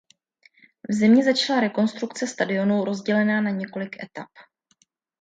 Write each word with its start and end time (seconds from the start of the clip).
V 0.89 0.93
zimě 0.93 1.23
začala 1.23 1.59
rekonstrukce 1.59 2.27
stadionu 2.27 2.83
rozdělená 2.85 3.41
na 3.41 3.49
několik 3.49 4.03
etap. 4.03 4.29